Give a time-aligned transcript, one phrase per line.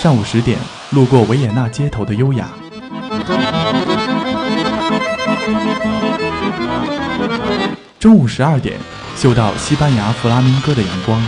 [0.00, 0.58] 上午十点，
[0.90, 2.48] 路过维也纳街头的优雅。
[8.00, 8.76] 中午十二点，
[9.16, 11.22] 嗅到西班牙弗拉明戈的阳光。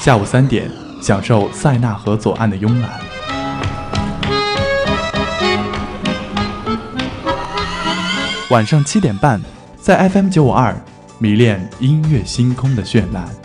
[0.00, 0.70] 下午三点，
[1.02, 2.90] 享受塞纳河左岸的慵懒。
[8.50, 9.40] 晚上七点半，
[9.80, 10.76] 在 FM 九五二，
[11.18, 13.43] 迷恋音乐星空的绚烂。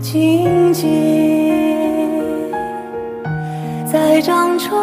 [0.00, 0.88] 静静
[3.84, 4.76] 在掌中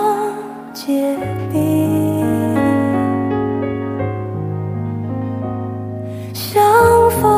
[0.74, 1.18] 结
[1.52, 2.56] 冰，
[6.34, 6.62] 相
[7.12, 7.32] 逢。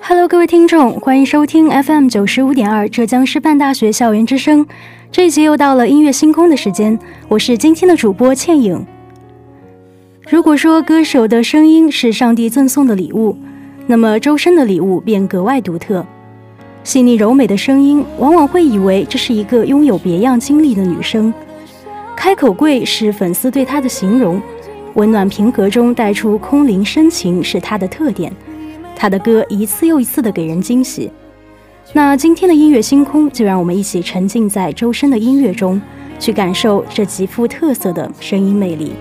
[0.00, 4.66] Hello，各位听众，欢迎收听 FM 九十五点二浙江师范大学校园之声。
[5.10, 8.86] 这一集又到了音乐星空的时间，我是今天的主播倩影。
[10.30, 13.34] 如果说歌手的声音是上帝赠送的礼物，
[13.86, 16.04] 那么周深的礼物便格外独特。
[16.84, 21.32] 细腻柔美的声音，往往会以为这是一个拥有别样经历的女生。
[22.14, 24.38] 开口跪是粉丝对她的形容，
[24.94, 28.30] 温暖平和中带出空灵深情是她的特点。
[28.94, 31.10] 她的歌一次又一次的给人惊喜，
[31.94, 35.80] 那今天的音乐星空就让我们一起沉浸在周深的音乐中，
[36.18, 38.92] 去感受这极富特色的声音魅力。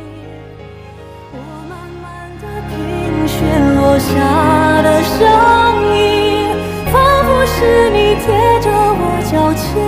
[5.17, 5.25] 声
[5.97, 6.53] 音，
[6.93, 6.93] 仿
[7.25, 9.86] 佛是你贴着我脚尖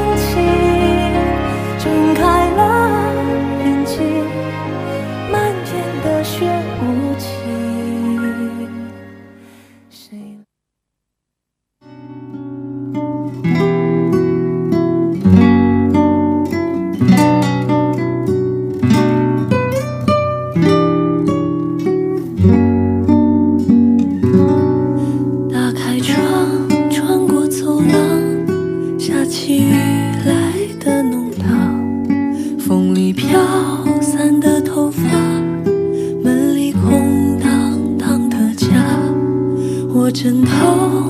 [40.22, 41.09] 枕头。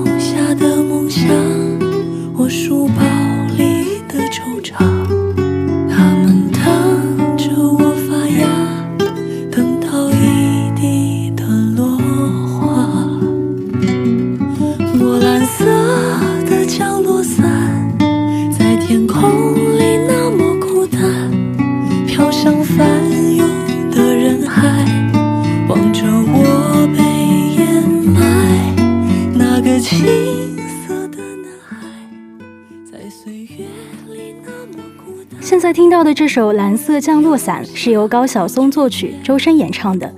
[36.20, 40.14] 这首《蓝色降落伞》是由高晓松作曲、周深演唱的。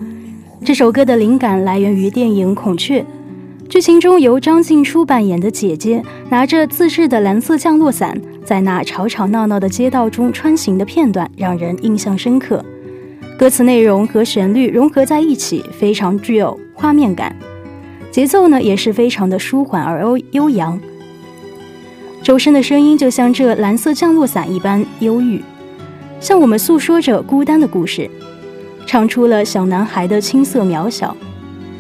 [0.65, 3.01] 这首歌的灵感来源于电影《孔雀》，
[3.69, 12.65] 剧情中由张静初扮演的姐姐拿着自制的蓝色降落伞，在那吵吵闹闹的街道中穿行的片段，让人印象深刻。
[13.39, 17.33] 歌词内容和旋律融合在一起，非常具有画面感。
[18.11, 20.81] 节奏呢，也是非常的舒缓而悠悠扬。
[22.25, 25.41] 周深的声音就像这蓝色降落伞一般忧郁，
[26.23, 28.09] 向我们诉说着孤单的故事，
[28.87, 31.15] 唱出了小男孩的青涩渺小。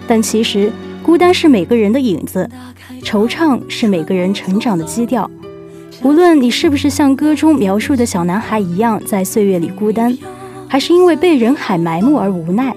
[0.08, 2.50] 但其实，孤单是每个人的影子，
[3.04, 5.30] 惆怅是每个人成长的基调。
[6.02, 10.18] 无论你是不是像歌中描述的小男孩一样，在岁月里孤单，
[10.68, 12.74] 还是因为被人海埋没而无奈，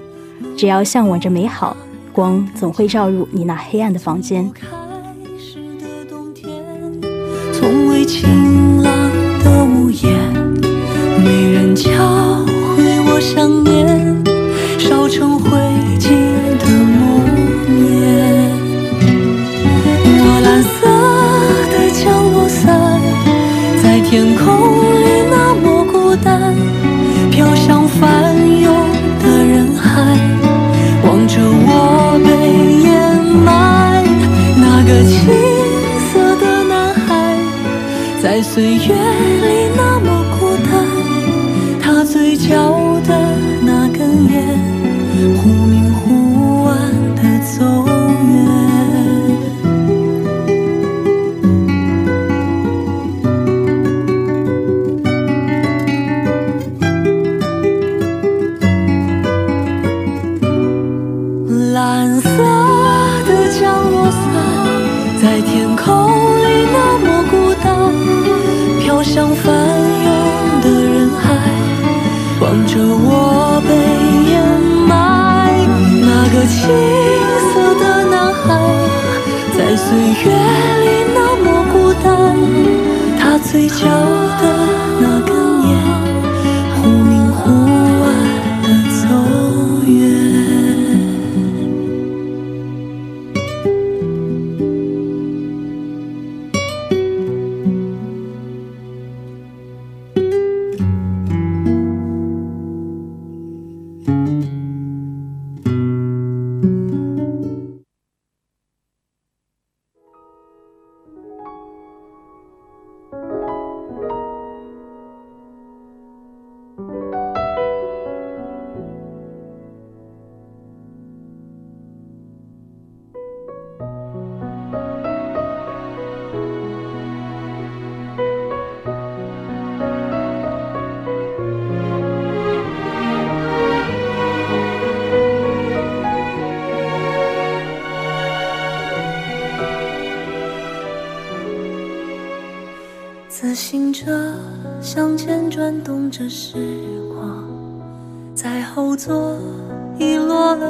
[0.56, 1.75] 只要向往着美好，
[2.13, 4.47] 光总会照入你那黑暗的房间。
[7.51, 8.06] 从未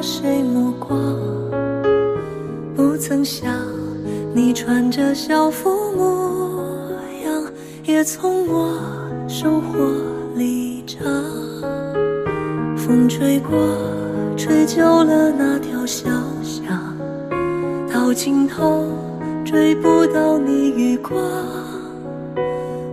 [0.06, 1.00] 谁目光？
[2.75, 3.52] 不曾想
[4.36, 6.92] 你穿着校服模
[7.25, 7.44] 样，
[7.86, 8.78] 也从我
[9.28, 9.80] 收获
[10.36, 11.12] 离场。
[12.78, 13.57] 风吹过，
[14.38, 16.08] 吹旧了那条小
[16.44, 16.96] 巷，
[17.92, 18.86] 到尽头
[19.44, 21.19] 追不到你余光。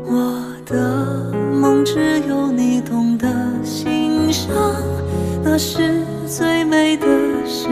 [0.06, 1.31] 我的
[1.61, 2.20] 梦只
[5.54, 7.06] 那是最美的
[7.46, 7.69] 时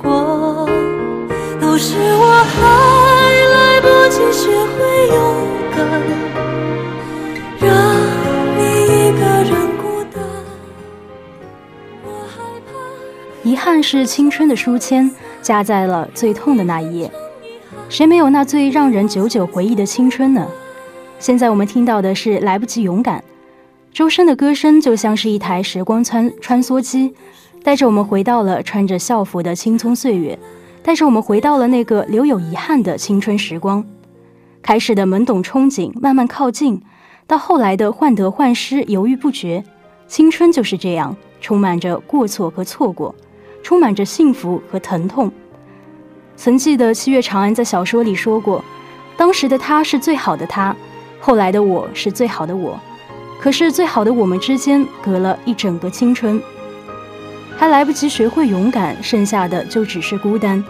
[0.00, 0.66] 光。
[1.60, 2.56] 都是我还
[3.52, 5.14] 来不及学会勇
[5.76, 6.02] 敢，
[13.42, 15.10] 遗憾是青春的书签，
[15.42, 17.10] 夹在了最痛的那一页。
[17.90, 20.46] 谁没有那最让人久久回忆的青春呢？
[21.18, 23.18] 现在我们听到的是《来不及勇敢》，
[23.98, 27.12] 周深的歌声就像是一台时光穿穿梭机，
[27.64, 30.38] 带着我们回到了穿着校服的青葱岁月，
[30.84, 33.84] 带着我们回到了那个留有遗憾的青春时光。
[34.62, 36.80] 开始的懵懂憧憬，慢慢靠近，
[37.26, 39.64] 到后来的患得患失、犹豫不决。
[40.06, 43.12] 青春就是这样，充满着过错和错过，
[43.64, 45.28] 充满着幸福和疼痛。
[46.36, 48.64] 曾记得七月长安在小说里说过，
[49.16, 50.76] 当时的他是最好的他。
[51.18, 52.78] 后来的我是最好的我，
[53.40, 56.42] 可是最好的我们之间隔了一整个青春，
[57.56, 60.62] 还来不及学会勇敢，剩下的就只是孤单。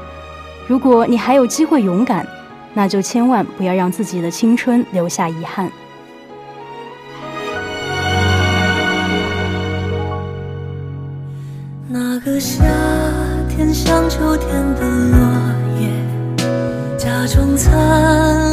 [0.67, 2.27] 如果你还有机会勇敢，
[2.75, 5.71] 那就千万不要让自己的青春留下遗憾。
[11.89, 12.63] 那个夏
[13.49, 15.19] 天像秋天的落
[15.81, 15.89] 叶，
[16.99, 18.48] 假装灿，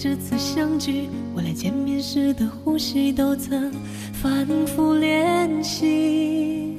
[0.00, 3.72] 这次相聚，我连见面时的呼吸都曾
[4.12, 6.76] 反复练习。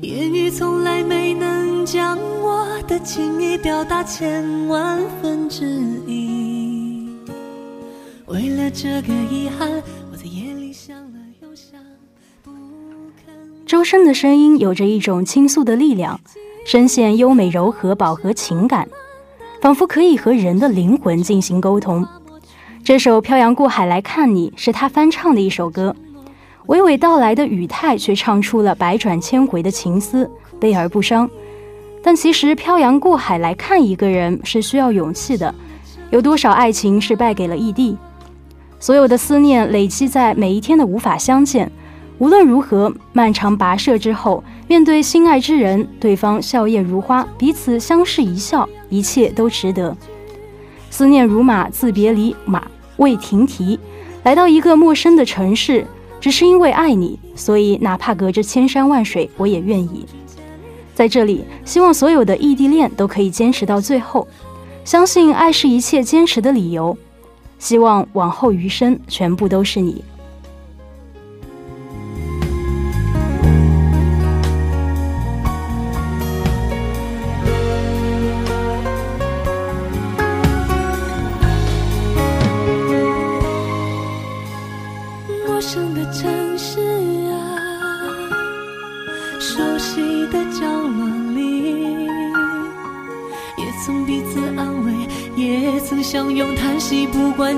[0.00, 5.66] 言语从来没能将我的情意表达千万分之
[6.06, 7.10] 一。
[8.24, 9.70] 为了这个遗憾，
[10.10, 11.78] 我在夜里想了又想，
[12.42, 12.50] 不
[13.22, 13.34] 肯。
[13.66, 16.18] 周深的声音有着一种倾诉的力量，
[16.64, 18.88] 声线优美柔和，饱和情感，
[19.60, 22.06] 仿佛可以和人的灵魂进行沟通。
[22.84, 25.96] 这首《漂洋过海来看你》是他翻唱的一首歌。
[26.66, 31.28] 娓娓道来的语态，却唱出了百转千回的情思，悲而不伤。
[32.02, 35.54] 但其实漂洋过海来看一个人是需要勇气的，
[36.10, 37.96] 有多少爱情是败给了异地？
[38.78, 41.72] 所有的思念累积在每一天的无法相见。
[42.18, 49.96] 无论如何，漫长跋涉之后，面对心爱之人，对方笑靥如花，彼此相视一笑，一切都值得。
[50.90, 52.62] 思念如马，自别离，马
[52.96, 53.78] 未停蹄，
[54.22, 55.86] 来到一个陌生的城市。
[56.20, 60.06] 只是因为爱你，所以哪怕隔着千山万水，我也愿意。
[60.94, 64.26] 在这里，希望所有的异地恋都可以坚持到最后，
[64.86, 66.96] 相信爱是一切坚持的理由。
[67.58, 70.02] 希望往后余生，全部都是你。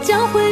[0.07, 0.46] 将会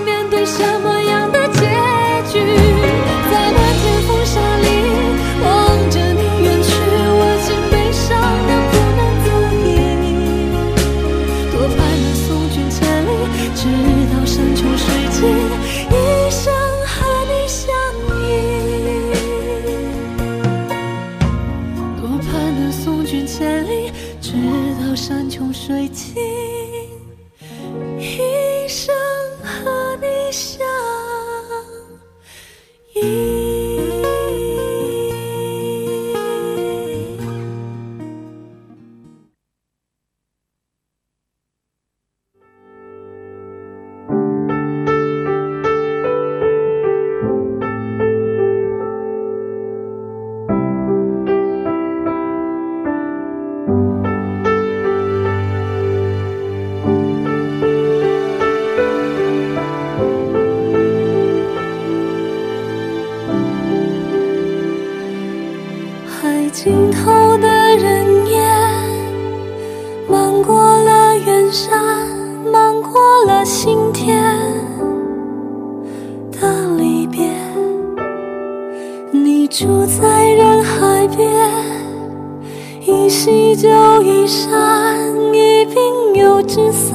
[83.55, 83.69] 酒
[84.03, 84.99] 一山，
[85.33, 86.93] 一柄油纸伞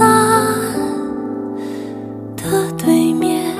[2.35, 3.55] 的对面。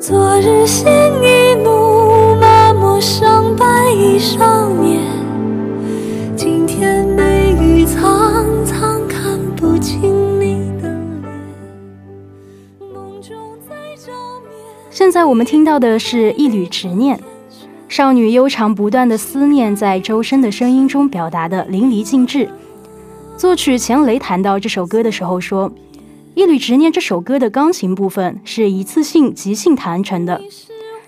[0.00, 0.90] 昨日鲜
[1.22, 5.02] 衣怒，马，陌上白衣少年。
[6.34, 11.30] 今天眉宇苍苍，看不清你的脸。
[12.92, 13.36] 梦中
[13.68, 14.12] 在照
[14.48, 14.56] 面。
[14.90, 17.20] 现在我们听到的是一缕执念。
[17.92, 22.48] 少女悠长不断的思念，在周深的声音中表达的淋漓尽致。
[23.36, 25.68] 作曲钱雷谈到这首歌的时候说，
[26.34, 30.40] 《一缕执念》这首歌的钢琴部分是一次性即兴弹成的，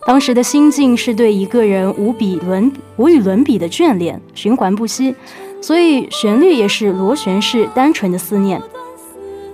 [0.07, 5.15] 当时的心境是对一个人无比伦无与伦比的眷恋，循环不息，
[5.63, 8.61] 所以旋律也是螺旋式单纯的思念。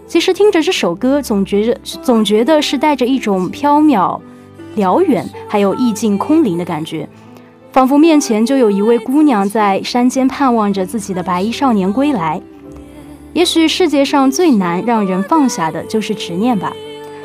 [0.08, 4.20] 其实听着这首歌，总觉着总觉得是带着一种飘渺、
[4.76, 7.08] 辽远，还有意境空灵的感觉，
[7.72, 12.40] 仿佛面前就有一位姑娘在山间盼望着自己的白衣少年归来。
[13.32, 16.72] 也许世界上最难让人放下的就是执念吧，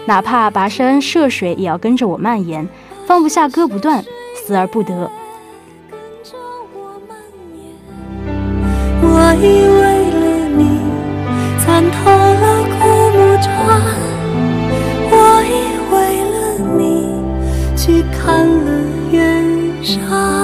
[0.06, 2.68] 哪怕跋山涉水，也要跟着我蔓延，
[3.08, 4.04] 放不下，割不断，
[4.36, 5.10] 死而不得。
[9.02, 10.80] 我以为了你，
[11.60, 12.56] 参透了。
[13.68, 14.15] 我
[19.96, 20.35] 远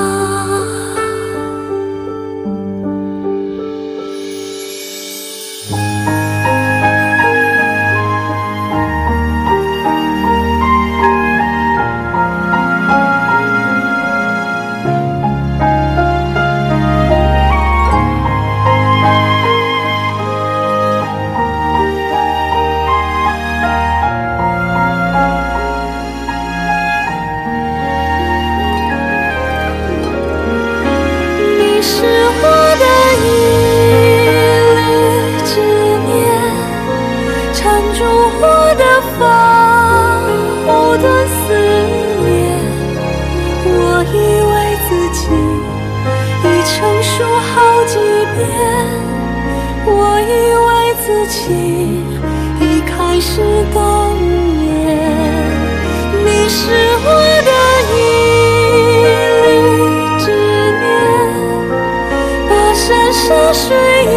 [62.92, 63.70] 山涉水
[64.04, 64.14] 也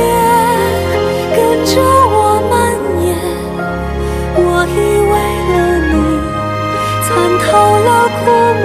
[1.37, 2.53] 跟着我蔓
[3.07, 3.07] 延。
[4.35, 4.77] 我已
[5.11, 5.15] 为
[5.53, 5.55] 了
[5.93, 5.95] 你
[7.05, 7.07] 参
[7.39, 7.47] 透
[7.85, 7.89] 了
[8.19, 8.23] 枯
[8.61, 8.65] 木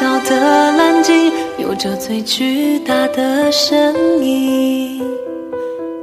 [0.00, 5.04] 身孤岛的蓝鲸，有着最巨大的身影。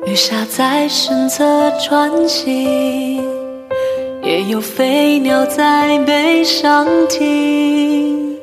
[0.05, 1.43] 鱼虾在身侧
[1.79, 3.23] 穿行，
[4.21, 8.37] 也有飞鸟在背上停。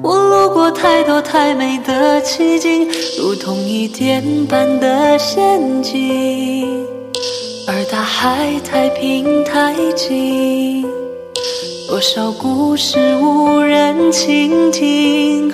[0.00, 2.88] 我路过太多太美的奇景，
[3.18, 6.86] 如同一点般的仙境，
[7.66, 10.87] 而大海太平太静。
[11.98, 15.52] 多少故事无人倾听？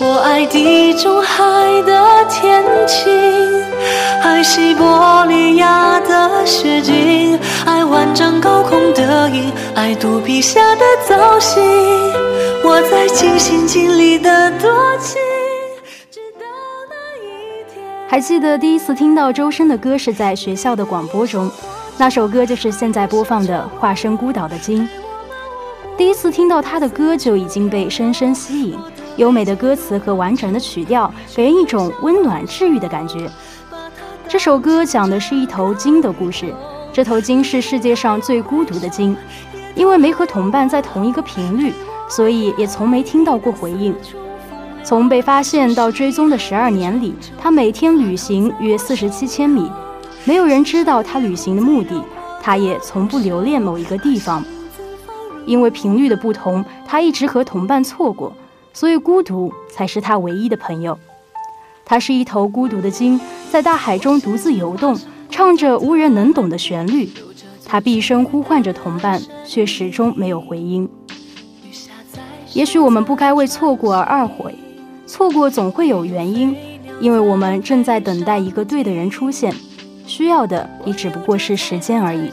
[0.00, 1.44] 我爱地中海
[1.82, 3.12] 的天晴，
[4.22, 11.62] 爱西伯利亚的雪景，爱万丈高空的鹰，爱肚皮下的造型。
[12.64, 15.20] 我在尽心尽力的多情，
[16.10, 16.46] 直到
[16.88, 17.84] 那一天。
[18.08, 21.50] 还记得第一次听到周深的歌是在学校的广播中，
[21.98, 24.88] 那首歌就是现在播放的《化身孤岛的鲸》。
[25.96, 28.78] 第一次听到他的歌就已经被深深吸引，
[29.16, 33.30] 优美的歌词和完整的曲调给人一种温暖治愈的感觉。
[34.26, 36.52] 这首歌讲的是一头鲸的故事，
[36.92, 39.14] 这头鲸是世界上最孤独的鲸，
[39.74, 41.74] 因为没和同伴在同一个频率，
[42.08, 43.94] 所以也从没听到过回应。
[44.82, 49.70] 从被发现到追踪的十二年里，他每天旅行约四十七千米，
[50.24, 52.02] 没有人知道他旅行的目的，
[52.42, 54.42] 他也从不留恋某一个地方。
[55.46, 58.32] 因为频率的不同，他一直和同伴错过，
[58.72, 60.98] 所以孤独才是他唯一的朋友。
[61.84, 67.10] 他是一头孤独的鲸，在大海中独自游动，唱着无人能懂的旋律。
[67.64, 70.88] 他毕生呼唤着同伴，却始终没有回音。
[72.52, 74.54] 也许我们不该为错过而懊悔，
[75.06, 76.54] 错过总会有原因，
[77.00, 79.54] 因为我们正在等待一个对的人出现，
[80.06, 82.30] 需要的也只不过是时间而已。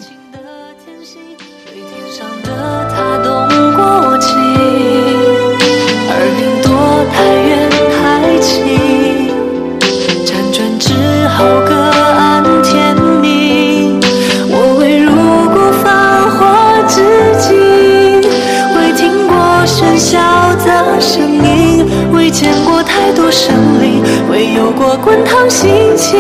[22.40, 26.18] 见过太多生灵，未有过滚烫心情，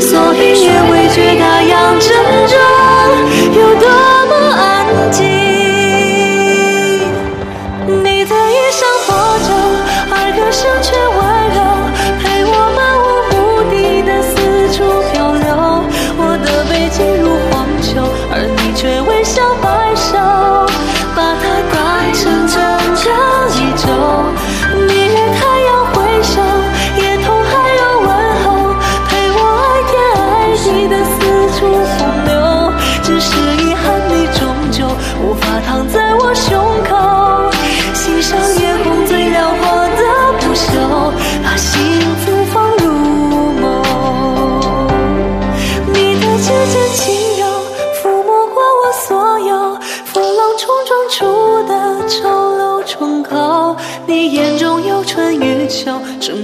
[0.00, 2.08] 所以也未觉大洋正
[2.48, 2.58] 中
[3.52, 3.86] 有多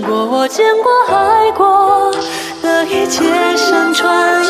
[0.02, 2.12] 过我见过爱过
[2.60, 4.41] 的一切山川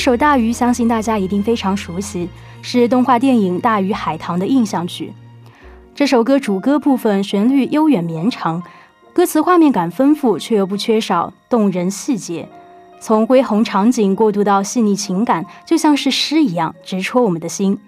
[0.00, 2.26] 这首《大鱼》相信大家一定非常熟悉，
[2.62, 5.12] 是动画电影《大鱼海棠》的印象曲。
[5.94, 8.62] 这首歌主歌部分旋律悠远绵长，
[9.12, 12.48] 歌词画面感丰富，却又不缺少动人细节。
[12.98, 17.78] 从恢宏场景过渡到细腻情感，就像是诗一样，直戳我们的心。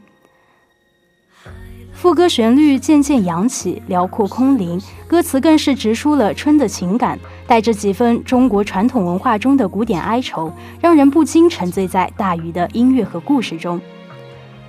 [2.03, 13.81] 副歌旋律渐渐扬起，辽阔空灵；歌词更是直抒了春的情感，带着几分中国传统文化中的古典哀愁，让人不禁沉醉在大鱼的音乐和故事中。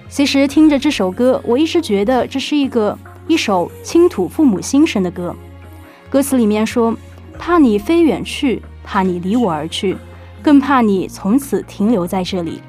[0.08, 2.96] 其实听着这首歌，我一直觉得这是一个
[3.28, 5.36] 一首倾吐父母心声的歌。
[6.12, 6.96] 歌词里面说
[7.40, 9.98] ：“怕你飞远去，怕你离我而去，
[10.44, 12.62] 更怕你从此停留在这里。”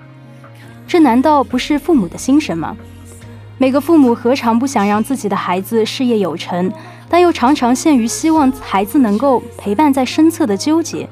[0.89, 2.75] 这难道不是父母的心声吗？
[3.57, 6.73] 每个父母何尝不想让自己的孩子事业有成，
[7.09, 11.09] 但又常常陷于希望孩子能够陪伴在身侧的纠结，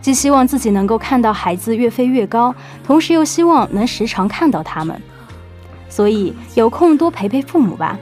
[0.00, 5.00] 既希望自己能够看到孩子越飞越高，同时又希望能时常看到他们。
[5.88, 7.98] 所以有空多陪陪父母吧，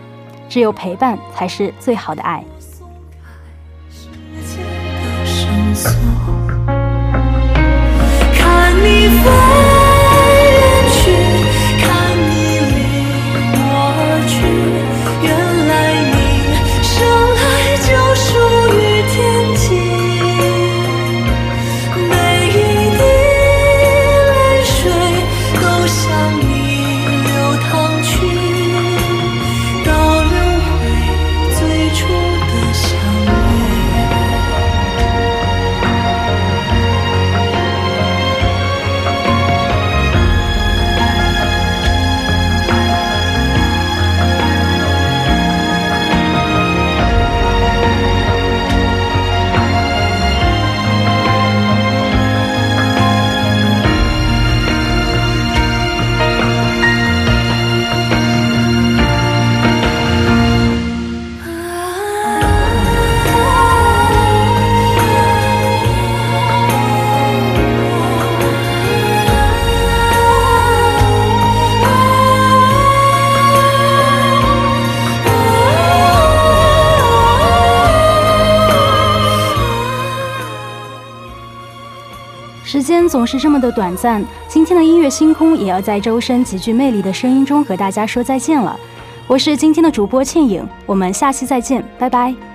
[0.51, 2.45] 只有陪伴才是最好的爱。
[8.35, 9.68] 看你飞。
[83.09, 88.79] 总是这么的短暂，今天的音乐星空也要在周深极具魅力的声音中和大家说再见了。
[89.27, 92.48] 我是今天的主播倩影，我们下期再见，拜拜。